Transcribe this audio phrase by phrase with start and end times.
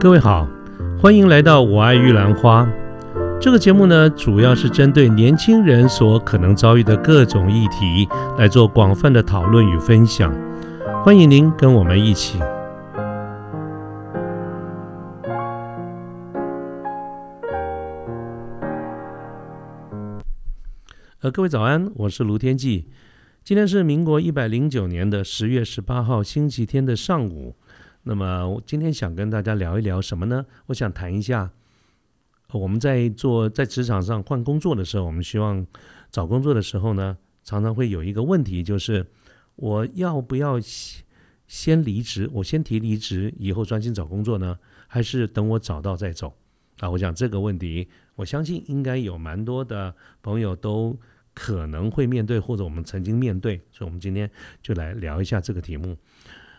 [0.00, 0.48] 各位好，
[0.98, 2.64] 欢迎来到《我爱玉兰花》
[3.38, 8.08] 这个节目呢，主要是针对年轻人所可能遭遇的各种议题
[8.38, 10.34] 来做广泛的讨论与分享。
[11.04, 12.38] 欢迎您跟我们一起。
[21.20, 22.88] 呃，各位早安，我是卢天记。
[23.44, 27.56] 今天是民国一百零九年的十月十八号星期天的上午。
[28.02, 30.46] 那么，我今天想跟大家聊一聊什么呢？
[30.66, 31.50] 我想谈一下，
[32.52, 35.66] 我们在做在职场上换工作的时候，我们希望
[36.10, 39.06] 找工作的时候呢，常常会有一个问题，就是
[39.56, 41.04] 我要不要先
[41.46, 42.28] 先离职？
[42.32, 46.32] 我先提离职，以后专心找工作呢，还是等我找到再走？
[46.78, 50.98] 啊，我想这个问题，我相信应该有蛮多的朋友都
[51.34, 54.30] 可能会面对，或者我们曾经面对，所以我们今天
[54.62, 55.94] 就来聊一下这个题目。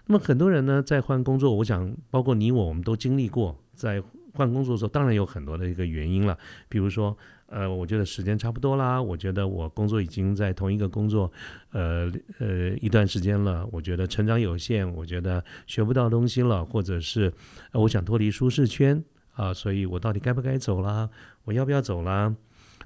[0.05, 4.01] 那么很多人呢，在换工作，我想包括你我，我们都经历过，在
[4.33, 6.37] 换工作的时候，当然有很多的一个原因了。
[6.67, 7.15] 比如说，
[7.47, 11.31] 呃，我觉得时间差不多啦，我觉得我工作已经在同一个工作，
[11.71, 17.31] 呃呃一段时间了，我觉得成长有限，我觉得学不到东西了，或者是
[17.73, 21.09] 我想脱离舒适圈啊，所以我到底该不该走啦？
[21.45, 22.35] 我要不要走啦？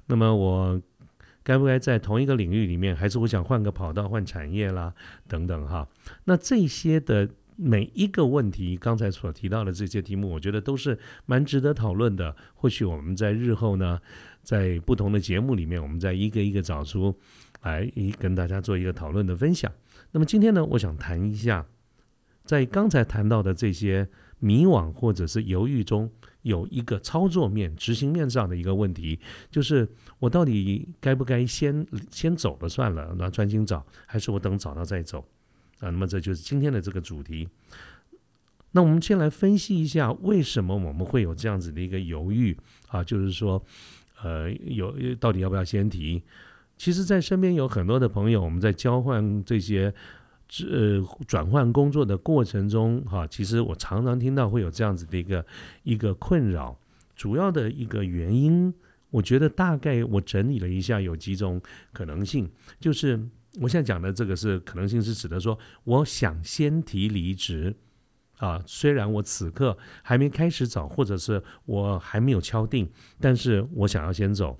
[0.06, 0.80] 那么我。
[1.46, 4.92] 该不该在同一个领域里面，还是我想换个跑道、换产业啦，
[5.28, 5.86] 等等哈？
[6.24, 12.34] 那这些的每一个问题，刚才所提到的这些题目，我觉得都是蛮值得讨论的。
[12.54, 14.00] 或许我们在日后呢，
[14.42, 17.16] 在不同的节目里面，我们再一个一个找出
[17.62, 19.70] 来，一跟大家做一个讨论的分享。
[20.10, 21.64] 那么今天呢，我想谈一下，
[22.44, 24.08] 在刚才谈到的这些
[24.40, 26.10] 迷惘或者是犹豫中。
[26.46, 29.18] 有一个操作面、执行面上的一个问题，
[29.50, 29.88] 就是
[30.20, 35.18] 我到底该不该先先走了算了，那专心找，还是我等找到再走
[35.80, 35.90] 啊？
[35.90, 37.48] 那么这就是今天的这个主题。
[38.70, 43.02] 那我们先来分析一下，为什么我们会有这样子的一个犹豫啊？
[43.02, 43.60] 就是说，
[44.22, 46.22] 呃，有到底要不要先提？
[46.78, 49.92] 其实，在身边有很多的朋友，我们在交换这些。
[50.70, 55.46] 呃，转换工作的过程中，哈，其实我常常听到会有这样子的一个
[55.82, 56.78] 一个困扰。
[57.14, 58.72] 主要的一个原因，
[59.10, 61.60] 我觉得大概我整理了一下，有几种
[61.92, 62.50] 可能性。
[62.78, 63.18] 就是
[63.60, 67.74] 我现在讲的这个是可能性，是指的说，我想先提离职
[68.38, 74.58] 啊，虽然我此刻还没开始找，或者是我还没有敲定，但是我想要先走。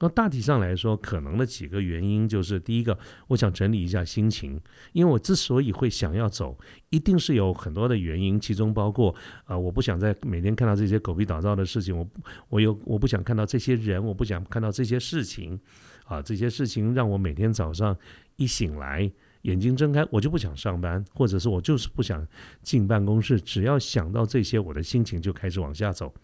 [0.00, 4.60] 那大体上来说，可能的几个原因就是：第一个，我想整理一下心情，
[4.92, 6.56] 因为我之所以会想要走，
[6.90, 9.12] 一定是有很多的原因，其中包括
[9.44, 12.08] 啊，我不想再每天看到这些狗屁倒灶的事情，我
[12.48, 15.58] 我有我不想看到这些人，我不想看到这些事情，
[16.04, 17.96] 啊，这些事情让我每天早上
[18.36, 19.10] 一醒来，
[19.42, 22.24] 眼睛睁开，我就不想上班，或者是我就是不想
[22.62, 26.14] 进办公室，只要想到这些，我的心情就开始往下走。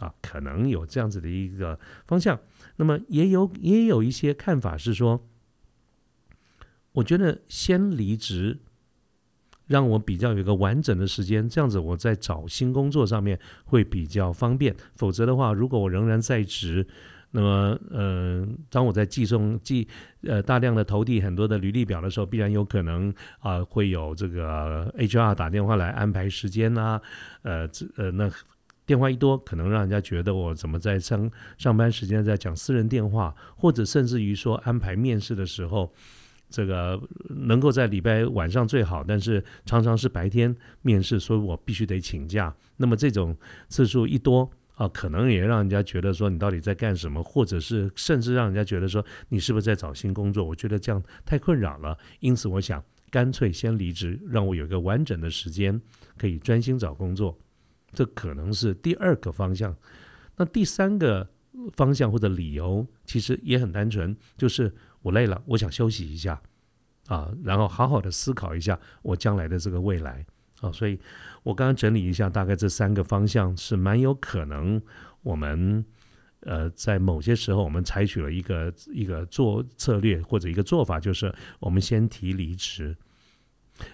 [0.00, 2.36] 啊，可能有这样子的一个方向，
[2.76, 5.24] 那么也有也有一些看法是说，
[6.92, 8.58] 我觉得先离职，
[9.66, 14.74] 让我比较有一个完整的时间，这样子我在找新工作上面会比较方便。
[14.96, 16.86] 否则的话，如果我仍然在职，
[17.30, 19.86] 那么呃，当我在寄送寄
[20.22, 27.00] 呃大量的投递很多的履历表的时候，必然有可能啊会有这个 HR 打电话来安排时间啊，
[27.42, 28.28] 呃这呃那。
[28.86, 35.90] 电话一多，可能让人家觉得我怎么在上上班时间在讲私人电话，或者甚至于说安排面试的时候，
[36.50, 42.54] 这个能够在礼拜晚上最好，但是常常是白天面试，所以我必须得请假。
[42.76, 43.36] 那么这种
[43.68, 50.44] 次数一多啊，可能也让人家觉得说你到底在干什么，或者是甚至让人家觉得说你是不是在找新工作？
[50.44, 55.80] 我觉得这样太困扰了，因此我想干脆先离职，让我有一个完整的时间
[56.18, 57.38] 可以专心找工作。
[57.94, 59.74] 这可能是第二个方向，
[60.36, 61.26] 那第三个
[61.74, 64.70] 方向或者理由其实也很单纯，就是
[65.00, 66.42] 我累了，我想休息一下。
[67.06, 70.24] 啊，然后好好的思考一下我将来的这个未来。
[70.62, 70.98] 啊，所以
[71.42, 74.80] 我刚刚整理一下，大概这三个方向是蛮有可能
[75.22, 75.84] 我们
[76.40, 81.30] 呃在某些时候我们采取了一个一个做策略或者一个做法，就是
[81.60, 82.96] 我们先提离职。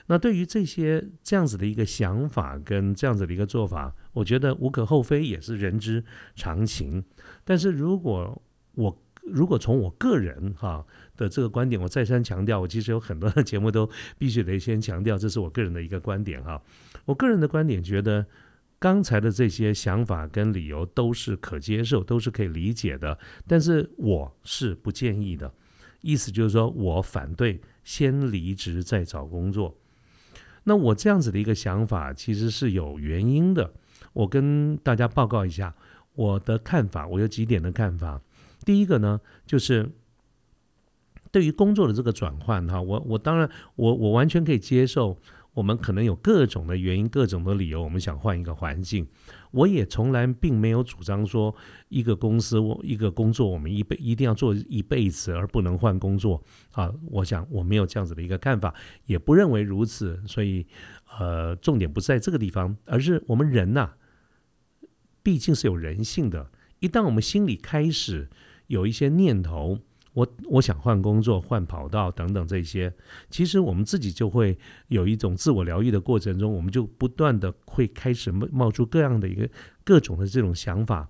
[0.07, 6.05] 那对于这些这样子的一个想法跟这样子的一个做法，我觉得无可厚非，也是人之
[6.35, 7.03] 常情。
[7.45, 8.43] 但是如果
[8.75, 10.85] 我如果从我个人哈
[11.17, 13.89] 的这个观点，我再三强调，我其实有很多的节目都
[14.19, 16.61] 必须得先强调，这是我个人的一个观点哈。
[17.07, 18.27] 我个人的观点觉得，
[18.79, 25.53] 刚才的这些想法跟理由都是可接受，都是可以理解的，但是我是不建议的。
[26.03, 27.61] 意思就是说我反对。
[27.91, 29.77] 先离职再找工作，
[30.63, 33.73] 那我这样子的一个想法其实是有原因的。
[34.13, 35.75] 我跟大家报告一下
[36.15, 38.21] 我的看法，我有几点的看法。
[38.65, 39.91] 第一个呢，就是
[41.33, 45.19] 对于工作的这个转换哈，我我当然我我完全可以接受。
[45.61, 49.07] 我们可能有各种的原因、各种的理由，我们想换一个环境。
[49.51, 51.55] 我也从来并没有主张说，
[51.91, 56.43] 一个公司、一个工作，我们一辈一定要做一辈子，而不能换工作
[56.73, 56.91] 啊。
[57.11, 58.75] 我想我没有这样子的一个看法，
[59.05, 60.19] 也不认为如此。
[60.27, 60.67] 所以，
[61.19, 63.91] 呃，重点不在这个地方，而是我们人呐，
[65.23, 66.51] 毕竟是有人性的。
[66.79, 68.31] 一旦我们心里开始
[68.69, 69.81] 有一些念头，
[70.13, 72.93] 我我想换工作、换跑道等等这些，
[73.31, 74.59] 其实我们自己就会
[74.89, 79.49] 有一种自我疗愈的过程中，我们就不断的会开始冒冒出各样的一个
[79.85, 81.09] 各种的这种想法，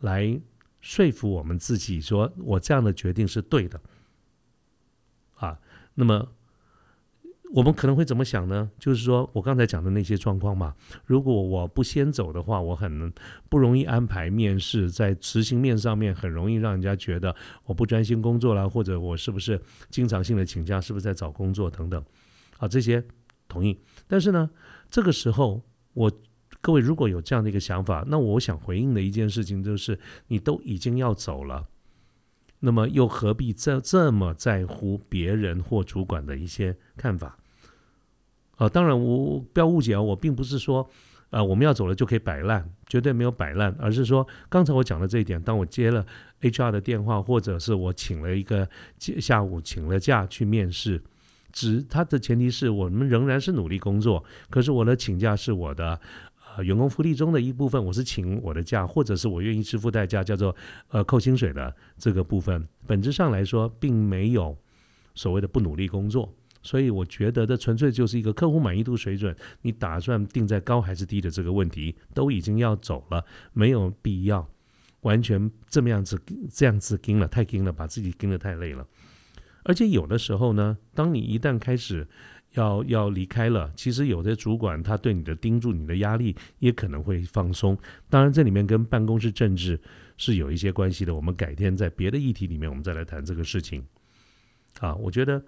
[0.00, 0.40] 来
[0.80, 3.80] 说服我们自己，说我这样的决定是对的，
[5.36, 5.58] 啊，
[5.94, 6.28] 那么。
[7.54, 8.70] 我们可能会怎么想呢？
[8.78, 10.74] 就是说我刚才讲的那些状况嘛。
[11.04, 13.12] 如果我不先走的话，我很
[13.48, 17.34] 不容易安排面试，在执行面上面很容易让人家觉得
[17.64, 19.60] 我不专心工作了，或者我是不是
[19.90, 22.04] 经常性的请假，是不是在找工作等等。
[22.58, 23.02] 啊，这些
[23.48, 23.78] 同意。
[24.06, 24.50] 但是呢，
[24.90, 25.62] 这个时候
[25.94, 26.10] 我
[26.60, 31.66] 各位如果有这样的一个想法，那我想回应的一件事情就是，你都已经要走了。
[32.66, 37.38] 那么又何必这这么在乎别人或主管的一些看法？
[38.56, 40.90] 啊，当然我不要误解啊，我并不是说，
[41.30, 46.04] 啊我们要走了就可以摆烂，绝对没有摆烂，而是说刚才我讲的这一点，当我接了
[46.40, 51.00] HR 的电话，或者是我请了一个下午请了假去面试，
[51.52, 56.00] 只他的前提是我们仍然是努力工作，可是我的请假是我的。
[56.56, 60.56] 呃，员工福利中的一部分，我是请我的假，或者是我愿意支付代价，叫做
[60.88, 64.56] 呃扣薪水的这个部分，本质上来说，并没有
[65.14, 73.22] 所谓的不努力工作，所以我觉得这纯粹就是一个客户满意度水准，你打算定在高还是低的这个问题，都已经要走了，
[73.52, 74.48] 没有必要
[75.02, 76.18] 完全这么样子
[76.50, 78.86] 这样子盯了，太盯了，把自己盯得太累了，
[79.64, 82.08] 而且有的时候呢，当你一旦开始。
[82.56, 87.78] 要要离开了，其实有的主管他对你的盯住你的压力也可能会放松。
[88.08, 89.78] 当然，这里面跟办公室政治
[90.16, 91.14] 是有一些关系的。
[91.14, 93.84] 我们改天在别的议题里面，我们再来谈这个事情。
[94.80, 95.42] 啊，我觉得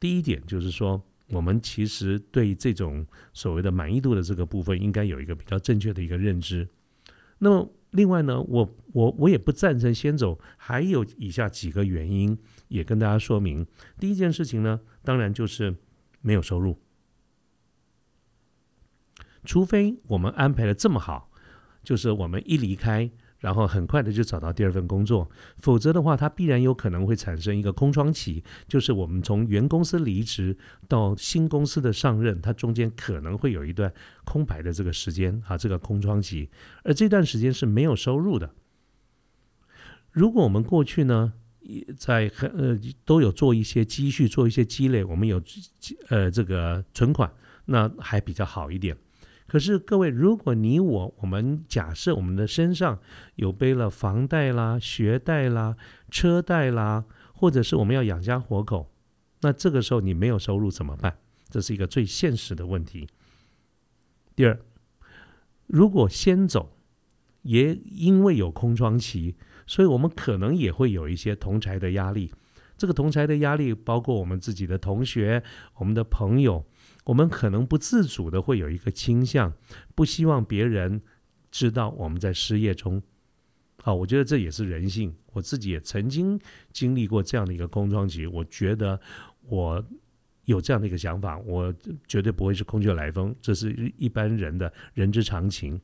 [0.00, 6.68] 第一点就是说，我们其实对这种所谓的满意度的这个部分，应该有一个比较正确的一个认知。
[7.38, 12.36] 那么，另外呢，我我我也不赞成先走，还有以下几个原因
[12.68, 13.64] 也跟大家说明。
[14.00, 15.72] 第一件事情呢，当然就是。
[16.26, 16.76] 没有收入，
[19.44, 21.30] 除非我们安排的这么好，
[21.84, 23.08] 就是我们一离开，
[23.38, 30.56] 然后很快的就找到第二份工作，否则的话，它必然有可能会产生一个空窗期，就是我们从原公司离职
[30.88, 33.94] 到新公司的上任，它中间可能会有一段
[34.24, 36.50] 空白的这个时间啊，这个空窗期，
[36.82, 38.52] 而这段时间是没有收入的。
[40.10, 41.34] 如果我们过去呢？
[41.96, 45.42] 在很呃都有做一些积蓄，做一些积累，我们有
[46.08, 47.32] 呃这个存款，
[47.66, 48.96] 那还比较好一点。
[49.46, 52.98] 可是各位，如果你我我们假设我们的身上
[53.36, 55.76] 有背了房贷啦、学贷啦、
[56.10, 58.90] 车贷啦，或者是我们要养家活口，
[59.42, 61.18] 那这个时候你没有收入怎么办？
[61.48, 63.08] 这是一个最现实的问题。
[64.34, 64.58] 第二，
[65.68, 66.76] 如果先走，
[67.42, 69.36] 也因为有空窗期。
[69.66, 72.32] 所以，我们可能也会有一些同才的压力。
[72.78, 75.42] 这个同才的压力，包括我们自己的同学、
[75.76, 76.64] 我们的朋友，
[77.04, 79.52] 我们可能不自主的会有一个倾向，
[79.94, 81.00] 不希望别人
[81.50, 83.02] 知道我们在失业中。
[83.82, 85.14] 好，我觉得这也是人性。
[85.32, 86.38] 我自己也曾经
[86.72, 88.26] 经历过这样的一个空窗期。
[88.26, 89.00] 我觉得
[89.40, 89.82] 我
[90.44, 91.74] 有这样的一个想法，我
[92.06, 95.80] 绝对不会是空穴来风，这是一般人的人之常情。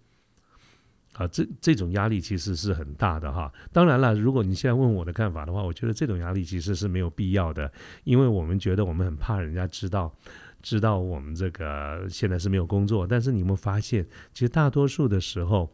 [1.13, 3.53] 啊，这这种压力其实是很大的哈。
[3.71, 7.71] 当然了，如果你现在问我的看法的话，我觉得这种压力其实是没有必要的，
[8.05, 10.15] 因为我们觉得我们很怕人家知道，
[10.63, 13.07] 知道我们这个现在是没有工作。
[13.07, 15.71] 但是你有没有发现，其实大多数的时候，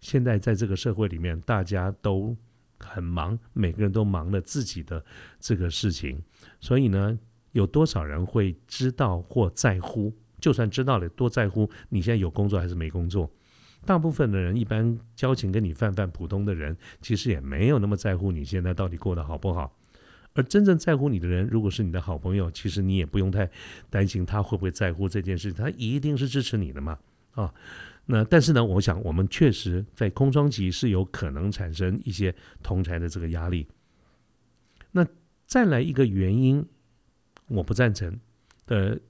[0.00, 2.36] 现在在这个社会里面，大家都
[2.78, 5.04] 很忙，每个人都忙了自己的
[5.40, 6.22] 这个事情。
[6.60, 7.18] 所以呢，
[7.50, 10.14] 有多少人会知道或在乎？
[10.38, 13.28] 就算知道了，多在乎你现在有工作还是没工作？
[13.86, 19.78] 大部分的人，一般交情跟你泛泛普通的人，其实也没有那么在乎你现在到底过得好不好。
[20.34, 23.48] 而真正在乎你的人，如果是你的好朋友，其实你也不用太
[23.88, 26.98] 担心他会不会在乎这件事，他一定是支持你的嘛。
[27.30, 27.54] 啊，
[28.04, 33.66] 那但是呢，我想我们确实在空窗期是有可能产生一些同财的这个压力。
[34.90, 35.06] 那
[35.46, 36.66] 再来一个原因，
[37.46, 38.18] 我不赞成
[38.66, 39.00] 的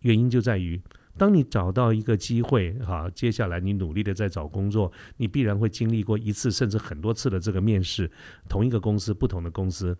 [0.00, 0.80] 原因就在于。
[1.18, 8.10] 当你找到一个机会，哈，接下来你努力的在找工作，你必然会经历过一次甚至很多次的这个面试，
[8.48, 9.96] 同一个公司，不同的公司。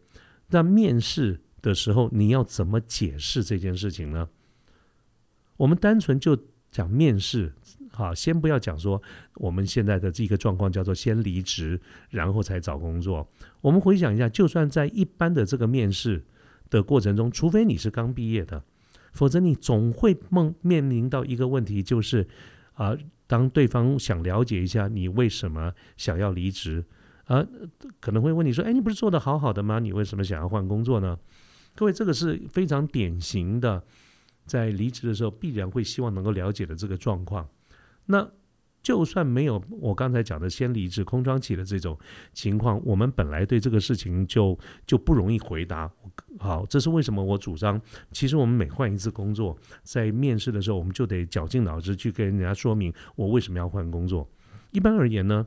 [0.48, 4.28] 那面试的时候，你要怎么解释这件事情呢？
[5.58, 6.36] 我们单纯就
[6.70, 7.52] 讲面试，
[7.90, 9.00] 好，先不要讲说
[9.34, 11.78] 我们现在的这个状况叫做先离职，
[12.08, 13.28] 然后才找工作。
[13.60, 16.24] 我们回想一下，就算在一般的这个面试
[16.70, 18.64] 的过程中，除非你是刚毕业的。
[19.12, 22.26] 否则，你总会梦面临到一个问题，就是
[22.74, 26.84] 啊，当对方想了解一下你为什么想要离职，
[27.26, 27.46] 啊，
[28.00, 29.78] 可能会问你说：“哎，你不是做的好好的吗？
[29.78, 31.18] 你为什么想要换工作呢？”
[31.76, 33.82] 各位，这个是非常典型的，
[34.44, 37.48] 在离职的时候必然会希望能够了解的这个状况。
[38.06, 38.28] 那
[38.82, 41.96] 就算没有我刚才讲的先离职空窗期的这种
[42.32, 45.88] 情况，我们本来对这个事情就就不容易回答。
[46.38, 54.28] 好，这是为什么我主张，其实我们每换一次工作，在面试的时候，我们就得绞尽脑汁去跟人家说明我为什么要换工作。
[54.72, 55.46] 一般而言呢，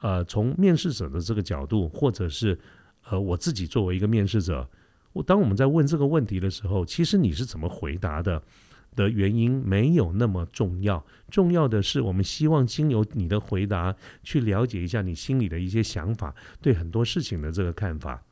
[0.00, 2.58] 呃，从面试者的这个角度，或者是
[3.08, 4.68] 呃我自己作为一个面试者，
[5.14, 8.42] 我当我们在问这个问题的时候，其实你是怎么回答的？
[8.98, 18.24] 的原因没有那么重要，重要的是我们希望经由你的回答去了解一下你心里的一些想法，对很多事情的这个看法。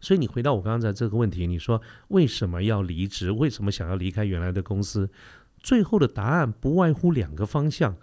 [0.00, 3.30] 所以你回到我刚才这个问题，你说为什么要离职？
[3.30, 5.10] 为什么想要离开原来的公司？
[5.58, 7.96] 最后的答案不外乎两个方向，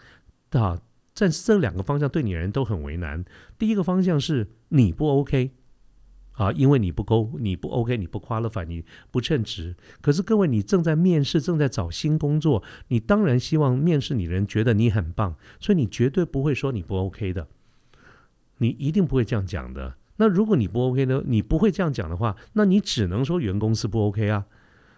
[0.51, 0.79] 啊，
[1.15, 3.25] 但是这两个方向对你人都很为难。
[3.57, 5.51] 第一个方向是你不 OK。
[6.33, 9.75] 啊，因为你不够，你不 OK，你不 qualify，你不称职。
[10.01, 17.47] 可是各位，你正在面试，正在找新工作，你当然希望面试你的人觉得你很棒，所以你绝对不会说你不 OK 的，
[18.57, 19.95] 你一定不会这样讲的。
[20.17, 21.23] 那如果你不 OK 呢？
[21.25, 24.45] 你不会这样讲的话，那你只能说原公司不 OK 啊。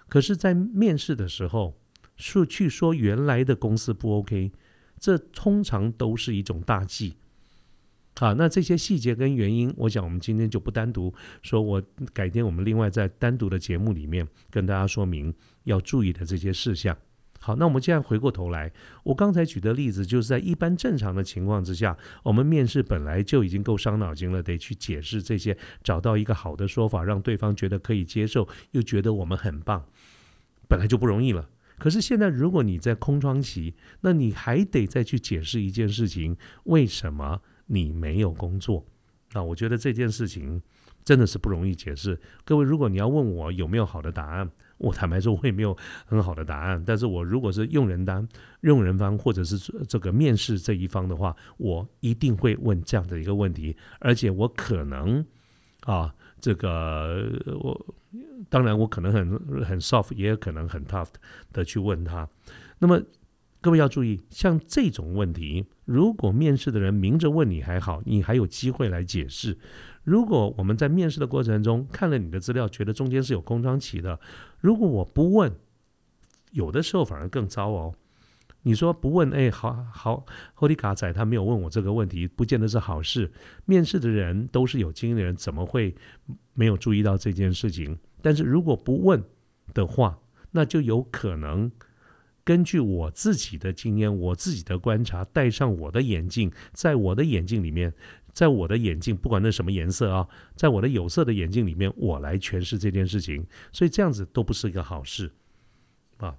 [0.07, 1.73] 可是，在面试的时候，
[2.17, 4.51] 说去说原来的公司不 OK，
[4.99, 7.15] 这通常都是一种大忌。
[8.17, 15.33] 好，那这些细节跟原因，我想我们今天就不单独说，我改天我们另外在单独的节目里面跟大家说明
[15.65, 16.97] 要注意的这些事项。
[17.41, 18.71] 好，那我们现在回过头来，
[19.03, 29.85] 我刚才举的例子就是在一般正常的情况之下，我们面试本来就已经够伤脑筋了，得去解释这些，找到一个好的说法，让对方觉得可以接受，又觉得我们很棒，
[30.69, 31.49] 本来就不容易了。
[31.77, 37.41] 可是现在如果你在空窗期，那你还得再去解释一件事情，为什么？
[37.65, 38.85] 你没有工作，
[39.33, 40.61] 那我觉得这件事情
[41.03, 42.19] 真的是不容易解释。
[42.43, 46.83] 各位，如果你要问我有没有好的答案，我坦白说，我也没有很好的答案。
[46.85, 48.27] 但是我如果是用人单、
[48.61, 49.57] 用人方或者是
[49.87, 55.25] 这个面试这一方的话，我一定会问这样的一个问题，而且我可能
[55.81, 57.29] 啊，这个
[57.59, 57.95] 我
[58.49, 61.09] 当然我可能很很 soft，也有可能很 tough
[61.51, 62.29] 的去问他。
[62.79, 63.01] 那么。
[63.65, 69.57] 各位要注意，像这种问题，如果面试的人明着问你还好，你还有机会来解释。
[70.03, 74.19] 如果我们在面试的过程中看了你的资料，觉得中间是有空窗期的，
[74.61, 75.51] 如果我不问，
[76.51, 77.95] 有的时候反而更糟哦。
[78.61, 83.31] 你说不问，哎，好好，霍利卡仔他没有问我这个问题，不见得是好事。
[83.65, 85.95] 面试的人都是有经验的人，怎么会
[86.53, 87.97] 没有注意到这件事情？
[88.21, 89.23] 但是如果不问
[89.73, 90.19] 的话，
[90.51, 91.71] 那就有可能。
[92.45, 97.91] 根据我自己的经验，我自己的观察，戴上我的眼镜，在我的眼镜里面，
[98.31, 105.31] 在我的眼镜，不管那什么颜色啊，在我的有色的眼镜里面，我来诠释这件事情，所以这样子都不是一个好事
[106.17, 106.37] 啊。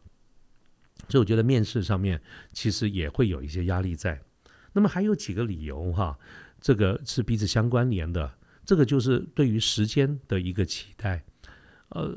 [1.08, 2.22] 所以我觉得面试上面
[2.52, 4.22] 其实也会有一些压力在。
[4.72, 6.16] 那么还有几个理由哈，
[6.60, 8.32] 这个是彼此相关联的，
[8.64, 11.24] 这个就是对于时间的一个期待。
[11.90, 12.16] 呃，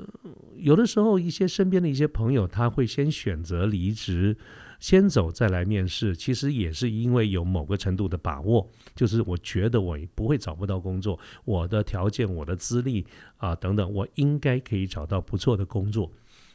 [0.57, 4.35] 有的时候一些身边的一些朋友，他会先选择离职，
[4.79, 6.15] 先走再来面试。
[6.15, 13.05] 其实也是因为有某个程度的把握，就是我觉得我不会找不到工作，我的条件、我的资历
[13.37, 16.11] 啊等等，我应该可以找到不错的工作。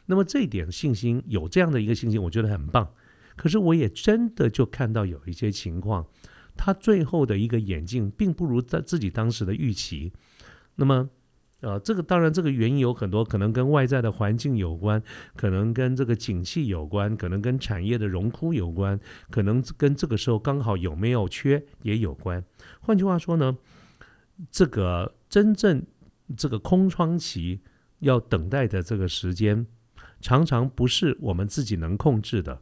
[0.07, 2.91] 那么这一点信心，有这样的一个信心，我觉得很棒。
[3.37, 6.05] 可是我也真的就看到有一些情况，
[6.57, 10.11] 他最后的一个眼镜并不如在自己当时的预期。
[10.75, 11.09] 那么。
[11.61, 15.01] 呃，这个当然，这个原因有很多，可能跟外在的环境有关，
[15.35, 18.99] 可能跟这个景气有关，可能跟产业的荣枯有关，
[19.31, 22.43] 可能跟这个时候刚好有没有缺也有关。
[22.81, 23.57] 换句话说呢，
[24.51, 25.83] 这个真正
[26.37, 27.61] 这个空窗期
[27.99, 29.65] 要等待的这个时间，
[30.21, 32.61] 常常不是我们自己能控制的，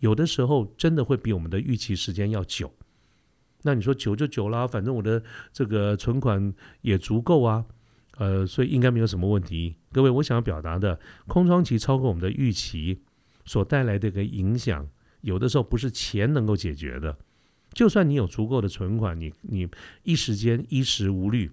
[0.00, 2.74] 有的时候真的会比我们的预期时间要久。
[3.62, 5.22] 那你说久就久啦，反正我的
[5.52, 7.64] 这个存款也足够啊。
[8.18, 9.76] 呃，所以应该没有什么问题。
[9.92, 10.98] 各位，我想要表达的，
[11.28, 13.00] 空窗期超过我们的预期，
[13.44, 14.88] 所带来的一个影响，
[15.20, 17.16] 有的时候不是钱能够解决的。
[17.72, 19.68] 就算你有足够的存款，你你
[20.02, 21.50] 一时间衣食无虑，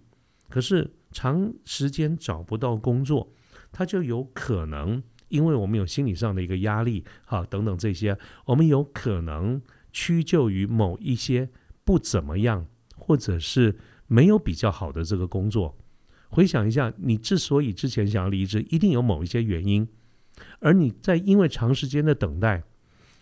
[0.50, 3.32] 可是长时间找不到工作，
[3.72, 11.48] 它就有可能，因为我们有心理上的一个压力，哈等等这些，我们有可能屈就于某一些
[11.84, 15.78] 不怎么样，或者是没有比较好的这个工作。
[16.36, 19.88] 回想一下，你之所以之前想要离职，一定有某一些原因，
[20.60, 22.64] 而你在因为长时间的等待。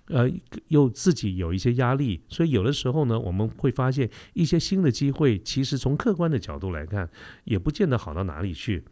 [0.07, 0.29] 呃，
[0.67, 7.09] 又自己有一些压力，所以有的时候呢，我们会发现一些新的机会，其实从客观的角度来看，
[7.45, 8.83] 也不见得好到哪里去。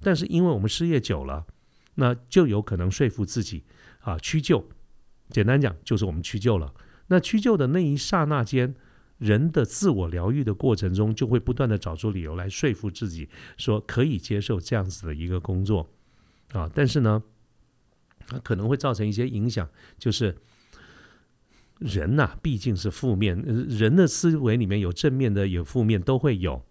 [0.00, 1.44] 但是因为我们失业久了，
[1.96, 3.64] 那就有可能说服自己
[4.02, 4.68] 啊，屈就。
[5.28, 6.72] 简单讲，就是我们屈就了。
[7.08, 8.72] 那屈就的那一刹那间，
[9.20, 15.88] 人的自我疗愈的过程中，就会不断的找出理由来说服自己，说可以接受这样子的一个工作
[16.50, 16.68] 啊。
[16.74, 17.22] 但是呢，
[18.26, 20.36] 它可能会造成一些影响，就是。
[21.82, 23.40] 人呐，毕竟是负面。
[23.40, 26.62] 人的思维里面有正面的，有负面，都会有。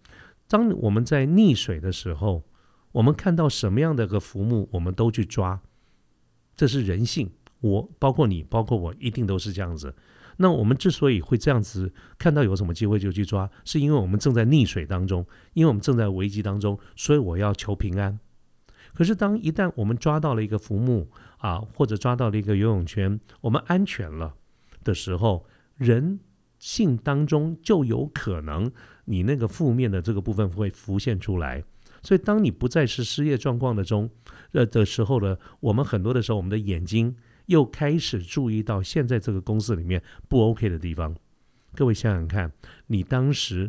[0.46, 2.44] 当我们在溺水的时候，
[2.92, 5.60] 我们看到什么样的个浮木，我们都去抓，
[6.56, 7.28] 这是人性。
[7.58, 9.92] 我包括你，包括我，一定都是这样子。
[10.42, 18.18] 那我们之所以会这样子，看到有什么机会就去抓，是因为我们正在溺水当中，因为我们正在危机当中，所以我要求平安。
[18.94, 24.34] 可是当一旦我们抓到了一个浮木啊，或者抓到了一个游泳圈，我们安全了。
[24.82, 25.44] 的时候，
[25.76, 26.20] 人
[26.58, 28.72] 性当中就有可能
[29.04, 31.62] 你那个负面的这个部分会浮现出来。
[32.02, 34.08] 所以，当你不再是失业状况的中
[34.52, 37.14] 呃的时候呢，我们很多的时候，我们的眼睛
[37.50, 41.14] 又开始注意到现在这个公司里面不 OK 的地方。
[41.74, 42.52] 各位想想看，
[42.86, 43.68] 你当时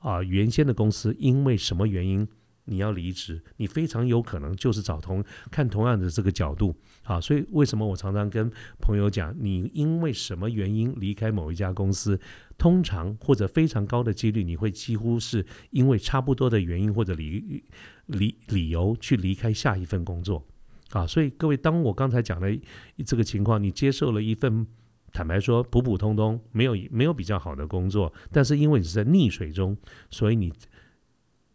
[0.00, 2.28] 啊原先的公司因为什么原因？
[2.64, 8.48] 你要离职，你非常有可能就是找同看同样的这个角度啊，所以为什么我常常跟
[8.80, 12.20] 朋友讲，你因为什么原因离开某一家公司，
[12.56, 17.64] 通常或者非常高的几率，你会几乎是因为差不多的原因或者理
[18.06, 20.46] 理理由去离开下一份工作
[20.92, 22.58] 啊，所以各位，当我刚才讲的
[23.04, 24.66] 这个情况，你接受了一份
[25.12, 29.76] 坦白说普普通通没有没有比较好的工作，但是因为你是在溺水中，
[30.10, 30.52] 所以你。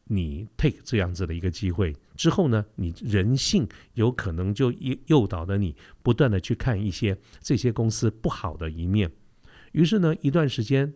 [0.10, 9.12] 你 take 这样子的一个机会之后呢，你人性有可能就诱诱导的你不断的去看一些这些公司不好的一面，
[9.74, 10.94] 于是呢，一段时间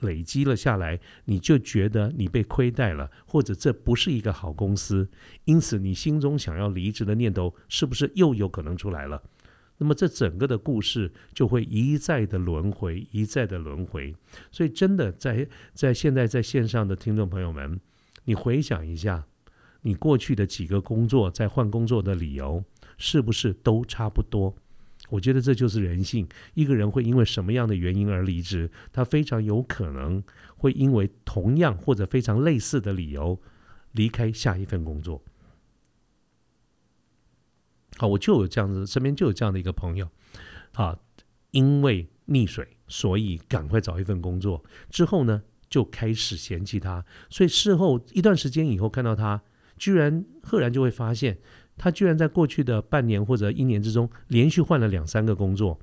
[0.00, 5.08] 累积了下来，你就觉得你被亏待了，或者这不是一个好公司，
[5.44, 9.22] 因此你心中想要离职的念头是不是又有可能出来了？
[9.78, 14.14] 那么这整个的故事就会一再的轮回，一再的轮回。
[14.50, 17.80] 所以真的在在现在在线上的听众朋友们。
[18.24, 19.24] 你回想一下，
[19.80, 22.62] 你过去的几个工作，在换工作的理由
[22.98, 24.54] 是不是都差不多？
[25.10, 26.26] 我觉得这就是人性。
[26.54, 28.70] 一个人会因为什么样的原因而离职？
[28.92, 30.22] 他非常有可能
[30.56, 33.38] 会因为同样或者非常类似的理由
[33.92, 35.22] 离开下一份工作。
[37.98, 40.08] 好，我就有这样子，身边就有这样的一个朋友，
[40.72, 40.98] 啊，
[41.50, 44.64] 因为溺水，所以赶快找一份工作。
[44.88, 45.42] 之后呢？
[45.70, 49.40] 就开始嫌弃他，所以事后一段时间以后看到他，
[49.76, 51.38] 居然赫然就会发现，
[51.82, 55.78] 他居然在过去的半年或者一年之中，连续换了两三个工作，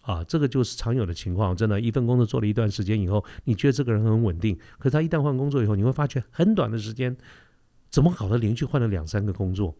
[0.00, 1.54] 啊，这个就是常有的情况。
[1.54, 7.14] 真的，一份工作做了一段时间以后，你觉得这个人很稳定，可是他一旦换工作以后，你会发觉很短的时间，
[7.90, 9.76] 怎么搞的连续换了两三个工作？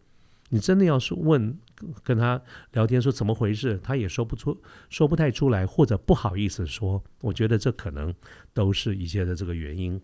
[0.49, 1.57] 你真的要是问
[2.03, 2.39] 跟他
[2.73, 4.55] 聊天说怎么回事，他也说不出，
[4.89, 7.01] 说不太出来，或者不好意思说。
[7.21, 8.13] 我觉得这可能
[8.53, 9.99] 都是一些的这个原因。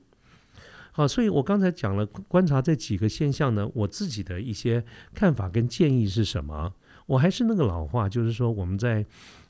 [0.97, 4.83] 啊，所以我刚才讲了观察这几个现象呢，我自己的一些
[5.13, 6.73] 看法跟建议是什么？
[7.05, 9.05] 我还是那个老话，就是说我们在。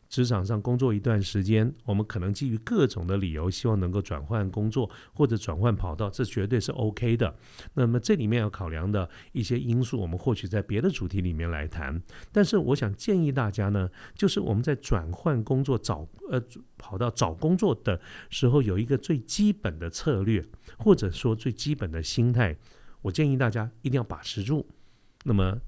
[0.09, 7.35] 职场上工作一段时间，我们可能基于各种的理由，希望能够转换工作或者转换跑道，这绝对是 OK 的。
[7.73, 12.01] 那么这里面要考量的一些因素，我们或许在别的主题里面来谈。
[12.31, 16.41] 但是我想建议大家呢，就是我们在转换工作、找呃
[16.77, 20.43] 跑道找工作的时候，有一个最基本的策略，
[20.77, 22.55] 或者说最基本的心态，
[23.01, 24.65] 我建议大家一定要把持住。
[25.25, 25.59] 那么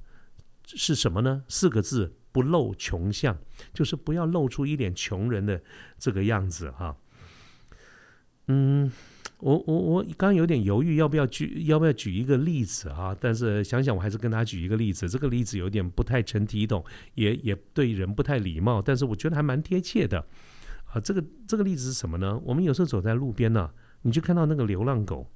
[0.64, 1.44] 是什么呢？
[1.50, 2.14] 四个字。
[2.40, 3.38] 不露穷相，
[3.74, 5.62] 就是不要露出一脸穷人的
[5.98, 6.96] 这个样子哈。
[8.48, 8.90] 嗯，
[9.40, 13.14] 我我我刚有点犹豫，要不要举要不要举一个例子啊？
[13.20, 15.10] 但是想想我还是跟他举一个例子。
[15.10, 16.82] 这个例子有点不太成体统，
[17.16, 20.26] 也也对人不太礼貌，但是我觉得还蛮贴切的
[20.94, 21.02] 啊。
[21.02, 22.40] 这个这个例子是什么呢？
[22.46, 23.70] 我们有时候走在路边呢，
[24.04, 25.30] 你就看到那个流浪狗，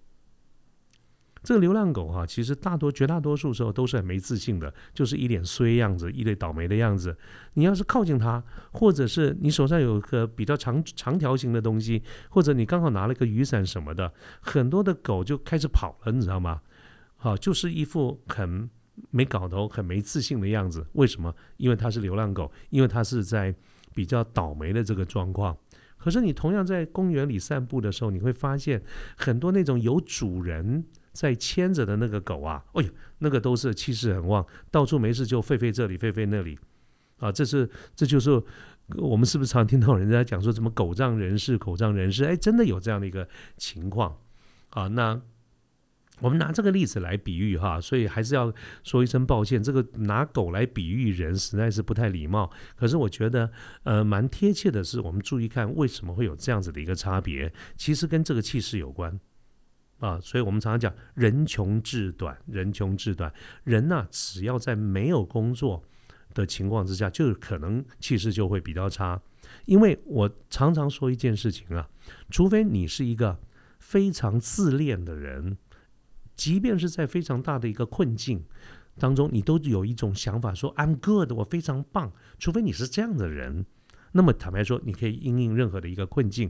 [1.43, 7.15] 这个流浪狗哈，其实大多绝大多数时候都是很没自信的，就是一脸衰样子，一脸倒霉的样子。
[7.55, 16.61] 你要是靠近它，或者是你手上有个比较长长条形的东西，或者你刚好拿了个雨伞什么的，很多的狗就开始跑了，你知道吗？
[17.17, 18.69] 好，就是一副很
[19.11, 20.85] 没搞头、很没自信的样子。
[20.93, 21.35] 为什么？
[21.57, 23.53] 因为它是流浪狗，因为它是在
[23.93, 25.57] 比较倒霉的这个状况。
[25.97, 28.81] 可是你同样在公园里散步的时候，你会发现
[29.17, 36.59] 很多那种有主人在牵着的那个狗啊，哎呦，那个都是气势很旺，到处没事就吠吠这里，吠吠那里，
[37.19, 38.43] 啊，这是这就是
[38.97, 42.25] 我们是不是常听到人家讲说什么狗仗人势，狗仗人势？
[42.25, 44.17] 哎，真的有这样的一个情况
[44.71, 45.21] 啊，那。
[46.19, 49.61] 我们拿这个例子来比喻哈，所以还是要说一声抱歉。
[49.61, 52.49] 这个拿狗来比喻人实在是不太礼貌。
[52.77, 59.19] 可是我觉得，呃，蛮贴切的是，我们注意看为什么会有这样子的一个差别，其实跟这个气势有关
[60.07, 60.19] 啊。
[60.21, 63.33] 所以我们常常讲人穷志短，人穷志短。
[63.63, 65.83] 人呐，只要在没有工作
[66.33, 69.21] 的情况之下，就可能气势就会比较差。
[69.65, 71.89] 因为我常常说一件事情啊，
[72.29, 73.39] 除非你是一个
[73.79, 75.57] 非常自恋的人。
[76.35, 78.43] 即便是在非常大的一个困境
[78.97, 82.11] 当中，你都有一种想法说 “I'm good”，我非常棒。
[82.39, 83.67] 除非你是这样的人，
[84.13, 86.49] 那么坦白说，你可以应应任何的一个困境。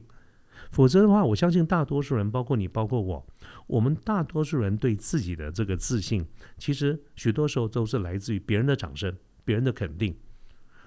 [0.71, 3.25] 否则的话，我相信大多数人，包括你，包括我，
[3.67, 6.25] 我们大多数人对自己的这个自信，
[6.57, 10.15] 其实许多时候都是来自于别人的掌声、别人的肯定。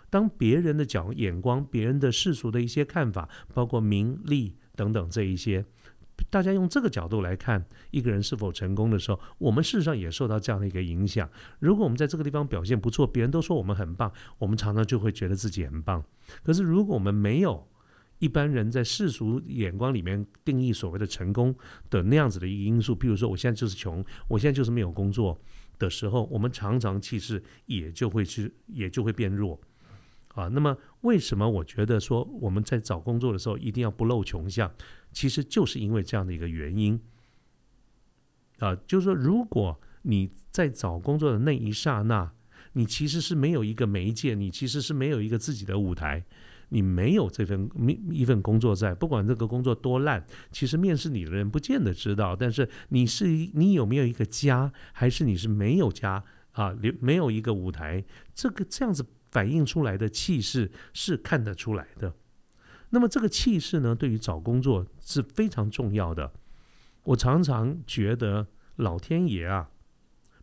[0.09, 5.65] 当别人的角眼光、别人的世俗的一些看法，包括名利等等这一些。
[6.31, 11.29] 大家用这个角度来看一个人是否成功的时候，我们事实上也受到这样的一个影响。
[11.59, 16.03] 如果我们在这个地方表现不错，别人都说我们很棒，我们常常就会觉得自己很棒。
[16.43, 17.69] 可是如果我们没有
[18.19, 21.55] 一般人在世俗眼光里面定义所谓的成功
[21.91, 25.39] 的那样子的一个因素，比如说我现在就是穷，我现在就是没有工作
[25.79, 29.61] 的时候，我们常常气势也就会去，也就会变弱。
[30.29, 34.71] 啊，那么为什么我觉得说我们在找工作的时候一定要不露穷相？
[35.13, 37.01] 其实就是因为这样的一个原因，
[38.59, 42.31] 啊，就是说，如果你在找工作的那一刹那，
[42.75, 46.23] 你其实是没有一个媒介，你其实是没有一个自己的舞台，
[46.69, 47.71] 你没有这份
[48.11, 56.77] 一份工作在，不管这个工作多烂，其实面试你的人不见得知道，但是你是你有没有一个家，还是你是没有家啊？
[57.01, 62.15] 没有一个舞台，这个这样子反映出来的气势是看得出来的。
[62.91, 66.33] 那么这个气势呢，对于找工作是非常重要的。
[67.05, 69.71] 我常常觉得老天爷啊，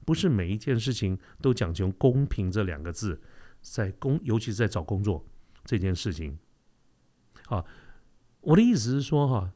[0.05, 3.21] 不是每一件事情都讲究公平这两个字，
[3.61, 5.25] 在工，尤其是在找工作
[5.63, 6.37] 这件事情。
[7.47, 7.63] 啊，
[8.41, 9.51] 我的意思是说哈，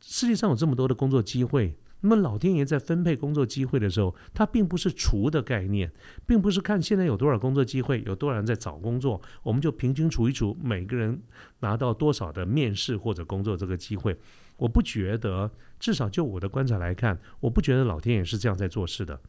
[0.00, 1.76] 世界上有这么多的工作机会。
[2.04, 5.92] 那么老天爷在分配工作机会的时候，他并不是除的概念，
[6.26, 11.22] 并不是看现在有多少工作机会，有多少人在找工作，我们就平均除一除，每个人
[11.60, 14.18] 拿到多少的面试或者工作这个机会。
[14.56, 19.20] 我不觉得，至少就我的观察来看，我不觉得老天爷是这样在做事的。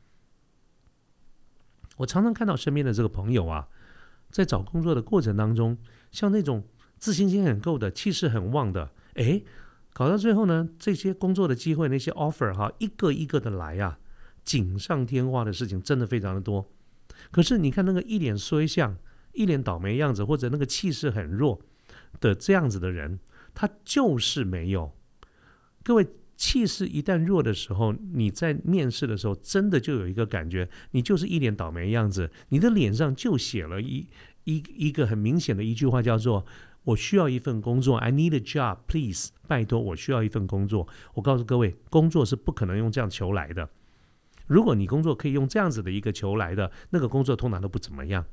[1.98, 3.68] 我常常看到身边的这个朋友啊，
[4.34, 5.78] 在找工作的过程当中，
[6.12, 6.66] 像那种
[6.98, 9.46] 自信心很够的、气势很旺的，诶。
[9.96, 14.00] 搞到最后呢，这些工作的机会，那些 offer 哈，一个一个的来啊，
[14.44, 16.66] 锦上添花的事情真的非常的多。
[17.30, 18.98] 可是你看那个一脸衰相、
[19.34, 21.62] 一脸倒霉样子，或者那个气势很弱
[22.20, 23.20] 的这样子的人，
[23.54, 24.92] 他就是没有。
[25.84, 34.08] 各位，气势一旦弱的时候，你在面试的时候，真的就有一个感觉，你就是一脸倒霉样子，你的脸上就写了一
[34.44, 36.46] 一一个很明显的一句话，叫做。
[36.86, 40.86] 我需要一份工作，I need a job, please，拜托，我需要一份工作。
[41.14, 43.70] 我告诉各位，工作是不可能用这样求来的。
[44.48, 48.26] 如果你工作可以用这样子的一个求来的，那个工作通常都不怎么样。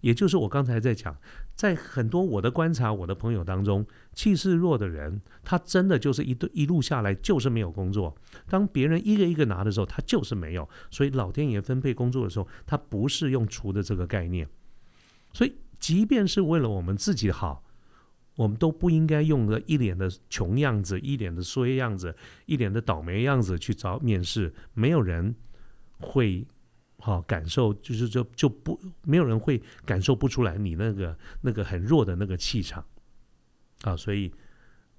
[0.00, 1.16] 也就是我刚才在讲，
[1.54, 8.16] 在很多我的观察，我的朋友当中，气势弱的人，他真的就是一一路下来就是没有工作。
[8.48, 10.68] 当别人一个一个拿的时候，他就是没有。
[10.90, 14.48] 所以老天爷分配工作的时候，他不是用除的这个概念。
[15.32, 17.64] 所以，即便是为了我们自己好。
[18.36, 22.14] 我们都不应该用个一脸的穷样子、一脸的衰样子、
[22.46, 25.34] 一脸的倒霉样子去找面试，没有人
[25.98, 26.46] 会
[27.00, 32.84] 好感受，就是就就不没有人会感受不出来你那个那个很弱的那个气场
[33.82, 34.32] 啊，所以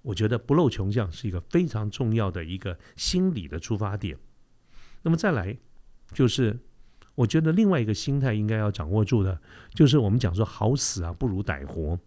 [0.01, 4.17] 我觉得不露穷相是一个非常重要的一个心理的出发点。
[5.03, 5.55] 那么再来
[6.11, 6.59] 就是，
[7.15, 9.39] 我觉得另外一个心态应该要掌握住的，
[9.73, 11.99] 就是我们讲说好死啊不如歹活。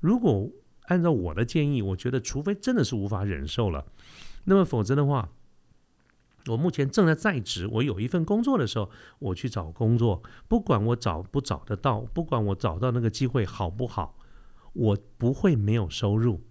[0.00, 0.50] 如果
[0.82, 3.84] 按照我的建议，我觉得除非真的是无法忍受了，
[4.44, 5.28] 那么否则的话，
[6.48, 14.18] 我目前正在在职，我有一份工作的时候，我去找工作，不管我找不找得到，不管我找到那个机会好不好，
[14.72, 16.42] 我不会没有收入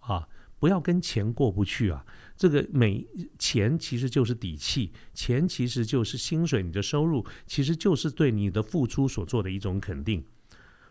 [0.00, 0.28] 啊！
[0.60, 2.04] 不要跟钱过不去啊！
[2.36, 3.06] 这个每
[3.38, 10.24] 钱其实就是底气，钱其实就是薪水，你的收入其实就是对你的付出所做的一种肯定。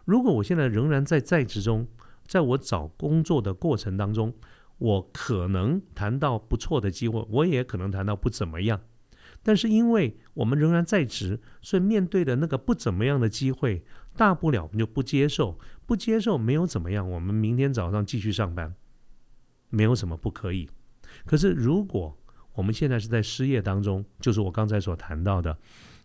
[0.05, 1.85] 如果我现在仍然在在职中，
[2.25, 4.33] 在我找工作的过程当中，
[4.77, 8.81] 我可能谈到不错的机会，我也可能谈到不怎么样。
[9.43, 13.83] 但是因为我们仍然在职，所以面对的那个不怎么样的机会，
[14.15, 18.75] 大不了我们就不接受，不接受没有怎么样，我们明天早上继续上班，
[19.69, 20.69] 没有什么不可以。
[21.25, 22.17] 可是如果
[22.53, 25.57] 我们现在是在失业当中，就是我刚才所谈到的，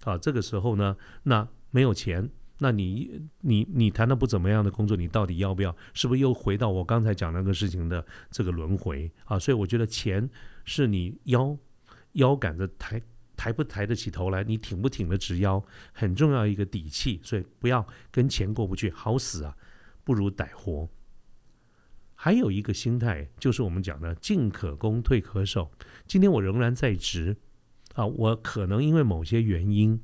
[0.04, 2.30] 啊，这个时候呢，那没有钱。
[2.62, 5.76] 那你你你谈的不怎么样的工作，你到底要不要？
[5.92, 9.36] 是不是又回到我刚才讲那个事情的这个轮回啊？
[9.36, 10.30] 所以我觉得钱
[10.64, 11.58] 是你腰
[12.12, 13.02] 腰杆子抬
[13.36, 15.60] 抬不抬得起头来，你挺不挺得直腰，
[15.92, 17.20] 很重要一个底气。
[17.24, 19.56] 所以不要跟钱过不去，好死啊，
[20.04, 20.88] 不如歹活。
[22.14, 25.72] 还有一个心态就是我们讲的进可攻，退可守。
[26.06, 27.36] 今天我仍然在职
[27.96, 30.00] 啊，我可能因为某些原因。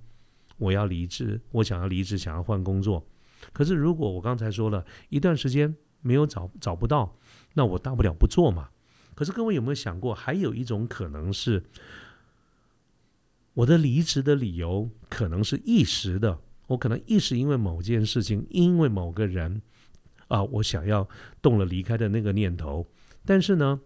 [0.59, 3.05] 我要离职，我想要离职，想要换工作。
[3.53, 7.16] 可是如果我刚才说了一段时间没有找找不到，
[7.55, 8.68] 那我大不了不做嘛。
[9.14, 11.64] 可是各位有没有想过，还有一种可能是，
[13.55, 19.62] 我的离职的理由可能是一时的，我可能一时因为某件事情，因为某个人
[20.27, 21.09] 啊，我想要
[21.40, 22.87] 动了离开的那个念头，
[23.25, 23.81] 但是呢。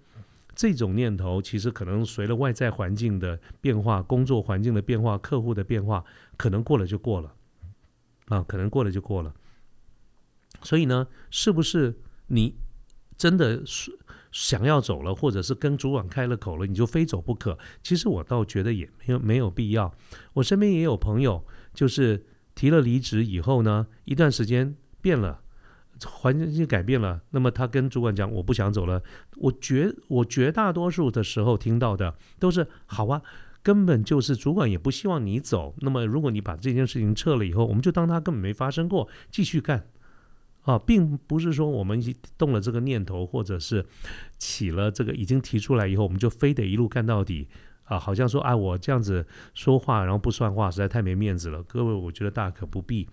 [0.55, 6.05] 这种念头其实可能随着外在环境的变化、工作环境的变化、客户的变化，
[6.37, 7.35] 可能过了就过了，
[8.27, 9.35] 啊，可能过了就过了。
[10.63, 12.55] 所以呢，是不是你
[13.17, 13.99] 真的是
[14.31, 17.59] 想要走了，或者是跟主管开了口了，你就非走不可？
[17.83, 19.93] 其实我倒觉得也没有没有必要。
[20.35, 25.42] 我身边也有朋友，就是提了离职以后呢，一段时间变了。
[26.07, 29.03] 环境改变了，那么他跟主管讲我不想走了。
[29.37, 33.23] 我绝我绝大多数的时候听到的都是好啊，
[33.63, 35.75] 根本就是主管也不希望你走。
[35.81, 39.87] 那么如果你把这件事情撤了以后，我们就当他根本没发生过，继续干
[40.63, 42.01] 啊，并不是说我们
[42.39, 43.85] 动了这个念头，或者是
[44.39, 47.49] 起了这个已经提出来以后，我们就非得一路干到底
[47.85, 51.63] 啊，好像说啊我这样子说话然后不算话，实在太没面子了。
[51.63, 53.09] 各位，我觉得大可不必。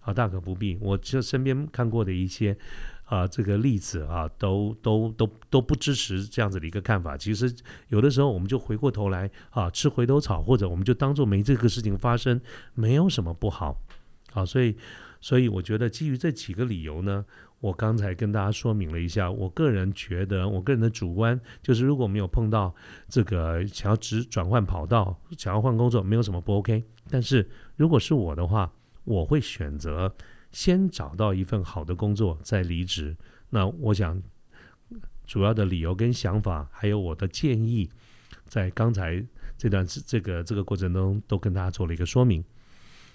[0.00, 0.76] 啊，大可不必。
[0.80, 2.56] 我就身边看过的一些
[3.04, 7.16] 啊，这个例子啊，都都都都不支持这样子的一个看法。
[7.16, 7.54] 其实
[7.88, 12.40] 有的时候，我们就回过头来啊，吃回头草，或者我们就当做没这个事情发生，
[12.74, 13.76] 没有什么不好。
[14.32, 14.76] 啊，所以
[15.20, 17.24] 所以我觉得基于这几个理由呢，
[17.58, 22.72] 我刚才跟大家说明了一下，我个人觉得，我个人的主观就是，如果没有碰到
[23.08, 26.84] 这个想要直转换跑道、想要换工作，没有什么不 OK。
[27.10, 28.72] 但是如果是我的话，
[29.10, 30.14] 我会选择
[30.52, 33.16] 先找到一份好的工作再离职。
[33.48, 34.22] 那我想
[35.26, 37.90] 主要的理由跟想法，还有我的建议，
[38.46, 39.20] 在刚才
[39.58, 42.44] 这段这个这个过程中都跟大家做了一个说明。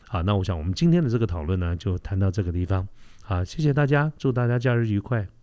[0.07, 2.87] 好，那我想我们今天的这个讨论呢，就谈到这个地方。
[3.23, 5.34] 好，谢谢大家，祝大家假日愉快。